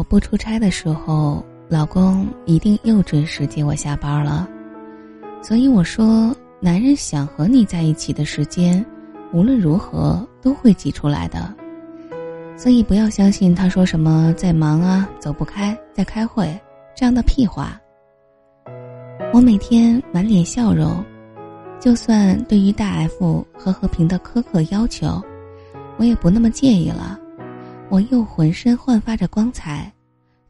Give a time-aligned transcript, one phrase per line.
[0.00, 4.48] 我不出差的时候，老公一定又准时接我下班了。
[5.42, 8.82] 所以我说，男人想和你在一起的时间，
[9.30, 11.54] 无论如何都会挤出来的。
[12.56, 16.58] 所以不要相信他说什么在忙啊、走不开、在开会
[16.96, 17.78] 这样的屁话。
[19.34, 21.04] 我每天满脸笑容，
[21.78, 25.22] 就算对于大 F 和和平的苛刻要求，
[25.98, 27.20] 我也不那么介意了。
[27.90, 29.92] 我又浑身焕发着光彩，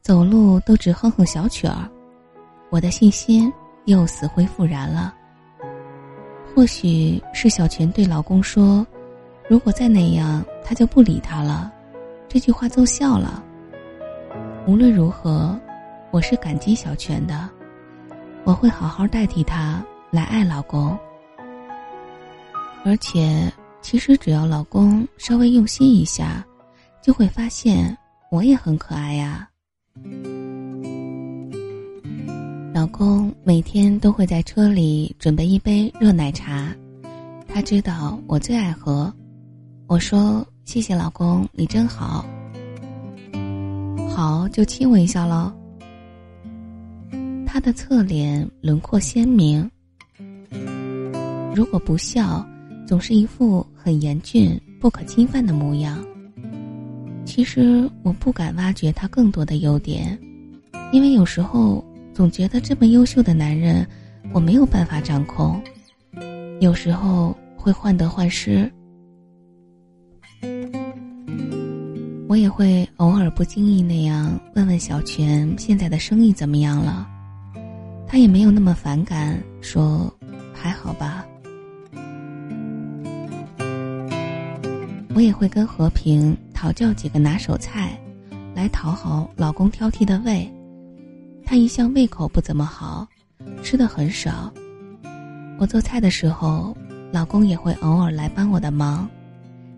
[0.03, 1.91] 走路都直哼哼小曲儿，
[2.69, 3.51] 我的信心
[3.87, 5.15] 又死灰复燃了。
[6.55, 8.87] 或许是小泉对老公说
[9.49, 11.73] ：“如果再那样，他就不理他了。”
[12.29, 13.43] 这句话奏效了。
[14.67, 15.59] 无论如何，
[16.11, 17.49] 我是感激小泉的，
[18.45, 20.97] 我会好好代替他来爱老公。
[22.85, 26.45] 而且，其实只要老公稍微用心一下，
[27.03, 27.97] 就会发现
[28.31, 29.49] 我也很可爱呀。
[32.73, 36.75] 老公每天都会在车里准备一杯热奶茶，
[37.49, 39.13] 他知道我最爱喝。
[39.87, 40.47] 我说。
[40.67, 42.25] 谢谢老公，你真好。
[44.09, 45.53] 好，就亲我一下喽。
[47.45, 49.69] 他的侧脸轮廓鲜明，
[51.53, 52.47] 如果不笑，
[52.87, 55.99] 总是一副很严峻、不可侵犯的模样。
[57.31, 60.19] 其实我不敢挖掘他更多的优点，
[60.91, 63.87] 因为有时候总觉得这么优秀的男人，
[64.33, 65.63] 我没有办法掌控，
[66.59, 68.69] 有时候会患得患失。
[72.29, 77.09] 我也会偶尔不经意那样问问小泉现在的生意怎么样了，
[78.09, 80.13] 他也没有那么反感，说
[80.53, 81.25] 还好吧。
[85.15, 87.99] 我也会跟和平讨教几个拿手菜，
[88.55, 90.47] 来讨好老公挑剔的胃。
[91.43, 93.09] 他一向胃口不怎么好，
[93.63, 94.53] 吃的很少。
[95.59, 96.77] 我做菜的时候，
[97.11, 99.09] 老公也会偶尔来帮我的忙。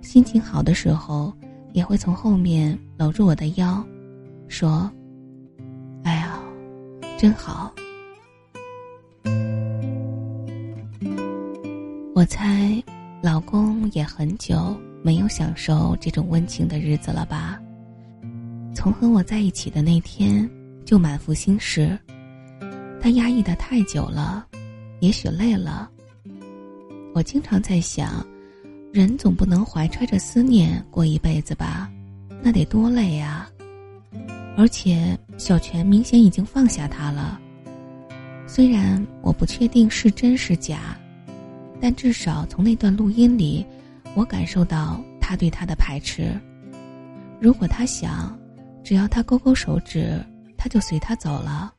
[0.01, 1.33] 心情好的时候。
[1.73, 3.83] 也会从后面搂住我的腰，
[4.47, 4.91] 说
[6.05, 6.39] ：“哎呀，
[7.17, 7.73] 真好。”
[12.15, 12.83] 我猜，
[13.23, 17.61] 老公也很久没有享受这种温情的日子了吧？
[18.75, 20.49] 从和我在一起的那天
[20.85, 21.99] 就满腹心事，
[23.01, 24.47] 他压抑的太久了，
[25.01, 25.91] 也许累了。
[27.15, 28.27] 我经常在想。
[28.93, 31.91] 人总不能怀揣着思念过一辈子吧，
[32.43, 33.49] 那得多累呀！
[34.55, 37.41] 而且小泉明显已经放下他了。
[38.47, 40.95] 虽然我不确定是真是假，
[41.81, 43.65] 但至少从那段录音里，
[44.15, 46.33] 我感受到他对他的排斥。
[47.41, 48.39] 如果他想，
[48.85, 50.19] 只要他勾勾手指，
[50.57, 51.73] 他就随他走了。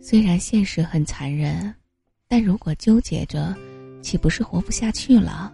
[0.00, 1.74] 虽然现实很残忍。
[2.28, 3.54] 但如果纠结着，
[4.00, 5.52] 岂不是活不下去了？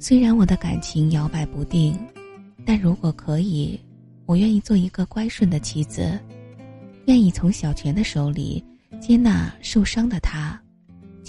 [0.00, 1.94] 虽然我的感情摇摆不定，
[2.64, 3.78] 但如果可以，
[4.24, 6.18] 我愿意做一个乖顺的妻子，
[7.04, 8.64] 愿意从小泉的手里
[8.98, 10.58] 接纳受伤的他，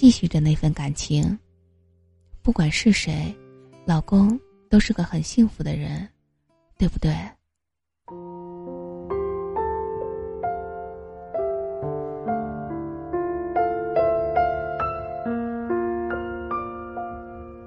[0.03, 1.39] 继续着那份感情。
[2.41, 3.33] 不管是谁，
[3.85, 4.37] 老公
[4.69, 6.05] 都是个很幸福的人，
[6.77, 7.15] 对不对？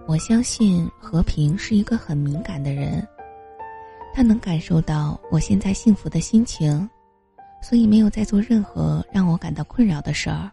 [0.06, 3.03] 我相信和平是一个很敏感的人，
[4.12, 6.86] 他能感受到我现在幸福的心情，
[7.62, 10.53] 所以没有再做任何让我感到困扰的事儿。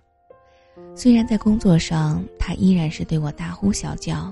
[0.96, 4.32] 虽然在工作上他依然是对我大呼小叫，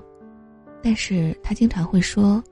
[0.81, 2.43] 但是他经常会说：“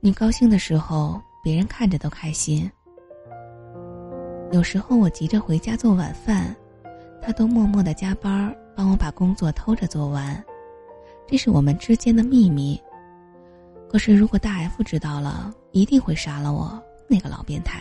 [0.00, 2.70] 你高兴的时候，别人看着都开心。”
[4.52, 6.54] 有时候我急着回家做晚饭，
[7.22, 10.42] 他都默默的加班帮我把工作偷着做完。
[11.26, 12.80] 这是我们之间的秘密。
[13.88, 16.80] 可是，如果大 F 知道了，一定会杀了我。
[17.08, 17.80] 那个老变态。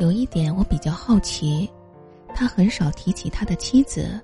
[0.00, 1.70] 有一点我比较好奇，
[2.34, 4.20] 他很少提起他的妻子。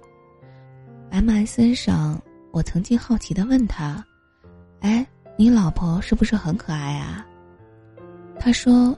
[1.10, 2.20] MSN 上，
[2.52, 4.04] 我曾经好奇的问他
[4.80, 5.06] ：“哎，
[5.36, 7.26] 你老婆是不是很可爱啊？”
[8.40, 8.96] 他说：“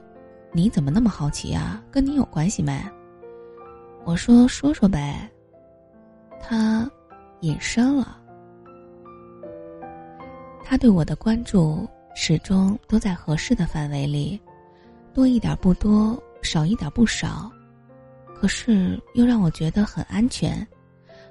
[0.53, 1.83] 你怎么那么好奇啊？
[1.91, 2.81] 跟你有关系没？”
[4.03, 5.29] 我说：“说说呗。”
[6.41, 6.89] 他
[7.41, 8.17] 隐身了。
[10.63, 14.39] 他对我的关注始终都在合适的范围里，
[15.13, 17.51] 多一点不多，少一点不少，
[18.35, 20.67] 可是又让我觉得很安全，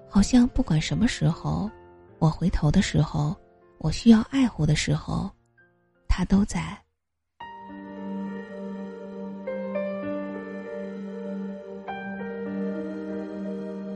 [0.09, 1.71] 好像不管什么时候，
[2.19, 3.37] 我回头的时候，
[3.79, 5.31] 我需要爱护的时候，
[6.09, 6.77] 他都在。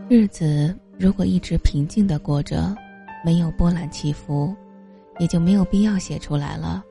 [0.08, 2.76] 日子如果一直平静的过着，
[3.24, 4.54] 没有波澜起伏，
[5.18, 6.84] 也就没有必要写出来了。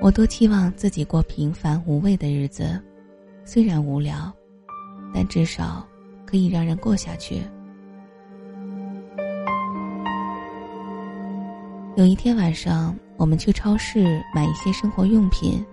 [0.00, 2.82] 我多期望自己过平凡无味的日子，
[3.50, 4.30] 虽然无聊，
[5.14, 5.82] 但至少
[6.26, 7.40] 可以让人过下去。
[11.96, 15.64] 有一天晚上，我们去超市买一些生活用品，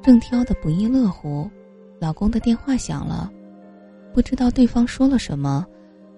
[0.00, 1.50] 正挑得不亦乐乎，
[2.00, 3.30] 老公的电话响了，
[4.14, 5.66] 不知道对方说了什么，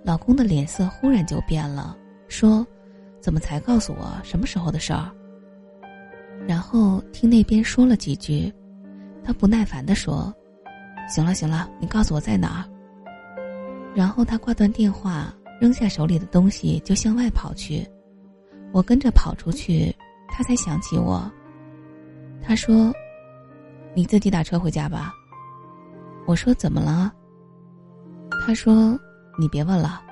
[0.04, 1.98] 老公的脸色忽然就变了，
[2.28, 2.64] 说
[3.20, 5.10] ：“怎么才告诉我什么时候的事儿？”
[6.46, 8.54] 然后听那边说了几句，
[9.24, 10.32] 他不耐烦地说
[11.08, 12.64] ：“行了行了，你告诉我在哪儿。”
[13.94, 17.86] 然后他挂断电话，扔下手里的东西就向外跑去。
[18.72, 19.94] 我跟着跑出去，
[20.28, 21.30] 他才想起我。
[22.42, 22.92] 他说
[23.94, 25.12] ：“你自己打车回家吧。”
[26.26, 27.12] 我说：“怎么了？”
[28.44, 28.98] 他说
[29.38, 30.02] ：“你别问了。”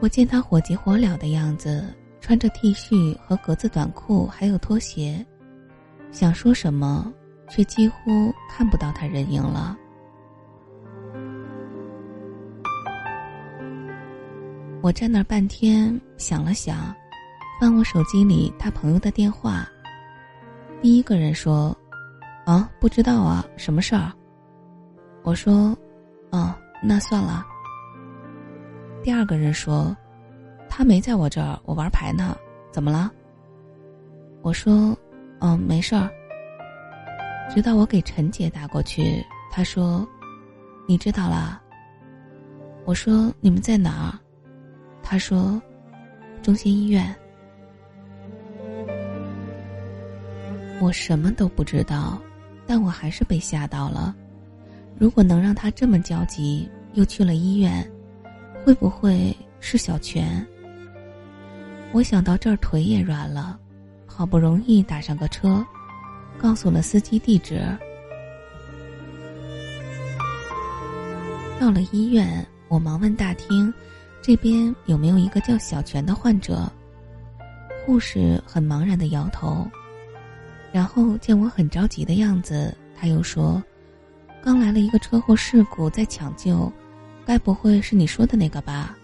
[0.00, 1.84] 我见他火急火燎的样子。
[2.22, 5.26] 穿着 T 恤和格子短裤，还有拖鞋，
[6.12, 7.12] 想说什么，
[7.54, 9.76] 却几乎看不到他人影了。
[14.80, 16.94] 我站那半天，想了想，
[17.60, 19.68] 翻我手机里他朋友的电话。
[20.80, 21.76] 第一个人说
[22.46, 24.10] ：“啊，不知道啊，什么事儿？”
[25.22, 25.76] 我说
[26.32, 27.44] ：“哦，那算了。”
[29.04, 29.94] 第二个人说。
[30.74, 32.34] 他没在我这儿，我玩牌呢，
[32.70, 33.10] 怎么了？
[34.40, 34.96] 我说，
[35.40, 36.08] 嗯，没事儿。
[37.50, 40.06] 直到我给陈姐打过去，她说，
[40.86, 41.60] 你知道了。
[42.84, 44.18] 我说你们在哪儿？
[45.02, 45.60] 她说，
[46.42, 47.14] 中心医院。
[50.80, 52.20] 我什么都不知道，
[52.66, 54.14] 但我还是被吓到了。
[54.98, 57.88] 如果能让他这么焦急，又去了医院，
[58.64, 60.44] 会不会是小泉？
[61.92, 63.58] 我想到这儿，腿也软了，
[64.06, 65.64] 好不容易打上个车，
[66.42, 67.62] 告诉了司机地址。
[71.60, 73.72] 到了医院，我忙问大厅，
[74.20, 76.70] 这边有没有一个叫小泉的患者？
[77.86, 79.64] 护士很茫然的摇头，
[80.72, 83.62] 然后见我很着急的样子，他又说
[84.42, 86.72] ：“刚来了一个车祸事故，在抢救，
[87.24, 88.96] 该不会是你说的那个吧？”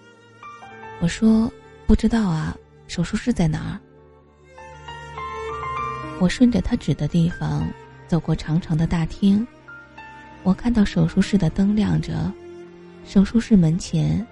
[1.00, 1.50] 我说
[1.86, 2.56] ：“不知道啊。”
[2.88, 3.78] 手术室在哪儿？
[6.20, 7.68] 我顺着他指的地方
[8.06, 9.46] 走过长长的大厅，
[10.42, 12.32] 我看到手术室的灯亮着，
[13.04, 14.26] 手术室门前，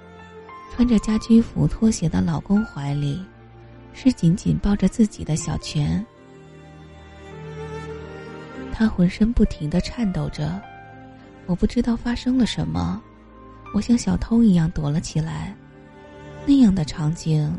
[0.75, 3.25] 穿着家居服、拖鞋的老公怀里，
[3.93, 6.05] 是紧紧抱着自己的小泉。
[8.73, 10.61] 他浑身不停的颤抖着，
[11.47, 13.01] 我不知道发生了什么，
[13.73, 15.55] 我像小偷一样躲了起来。
[16.45, 17.53] 那样的场景。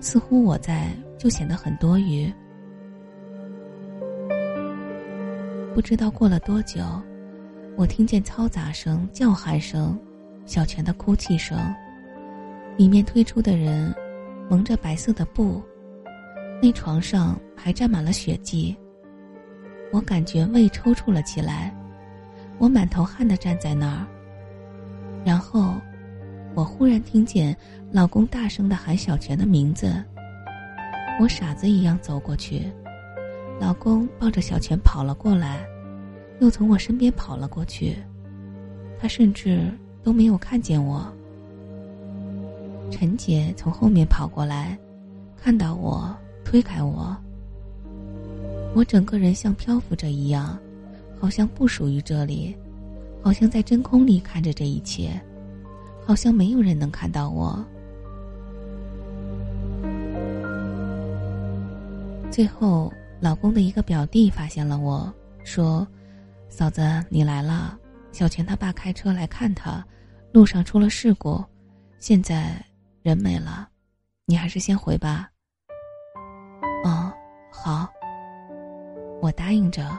[0.00, 2.30] 似乎我在，就显得很多余。
[5.74, 6.84] 不知道过了多久，
[7.76, 9.98] 我听见嘈杂声、叫喊声，
[10.46, 11.58] 小泉的哭泣声。
[12.76, 13.92] 里面推出的人，
[14.48, 15.60] 蒙着白色的布，
[16.62, 18.76] 那床上还沾满了血迹。
[19.92, 21.74] 我感觉胃抽搐了起来，
[22.58, 24.06] 我满头汗的站在那儿，
[25.24, 25.74] 然后。
[26.56, 27.56] 我忽然听见
[27.90, 29.92] 老公大声的喊小泉的名字。
[31.20, 32.70] 我傻子一样走过去，
[33.60, 35.66] 老公抱着小泉跑了过来，
[36.40, 37.96] 又从我身边跑了过去。
[38.98, 39.70] 他甚至
[40.02, 41.06] 都没有看见我。
[42.90, 44.78] 陈姐从后面跑过来，
[45.36, 47.16] 看到我推开我。
[48.74, 50.58] 我整个人像漂浮着一样，
[51.20, 52.56] 好像不属于这里，
[53.22, 55.10] 好像在真空里看着这一切。
[56.06, 57.64] 好像没有人能看到我。
[62.30, 62.92] 最后，
[63.24, 65.10] 老公的一个表弟发现了我，
[65.44, 65.88] 说
[66.50, 67.74] ：“嫂子，你来了。
[68.12, 69.82] 小泉他爸开车来看他，
[70.30, 71.42] 路上出了事故，
[71.98, 72.62] 现在
[73.02, 73.66] 人没了，
[74.26, 75.30] 你还是先回吧。”
[76.84, 77.10] 哦，
[77.50, 77.88] 好。
[79.22, 79.98] 我答应着。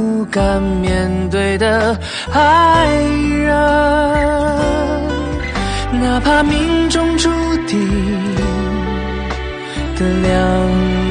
[0.31, 1.99] 敢面对的
[2.31, 2.87] 爱
[3.43, 3.53] 人，
[6.01, 7.29] 哪怕命中注
[7.67, 7.77] 定
[9.97, 10.31] 的两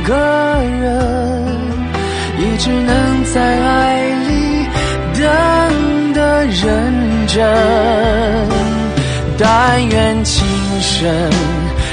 [0.04, 0.16] 个
[0.80, 1.44] 人，
[2.38, 4.66] 也只能在爱里
[5.12, 7.36] 等的认真。
[9.38, 10.46] 但愿情
[10.80, 11.30] 深，